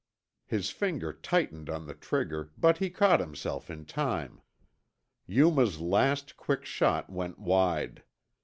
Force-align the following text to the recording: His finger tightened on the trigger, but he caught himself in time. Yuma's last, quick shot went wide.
His 0.47 0.71
finger 0.71 1.13
tightened 1.13 1.69
on 1.69 1.85
the 1.85 1.93
trigger, 1.93 2.49
but 2.57 2.79
he 2.79 2.89
caught 2.89 3.19
himself 3.19 3.69
in 3.69 3.85
time. 3.85 4.41
Yuma's 5.27 5.79
last, 5.79 6.35
quick 6.37 6.65
shot 6.65 7.11
went 7.11 7.37
wide. 7.37 8.01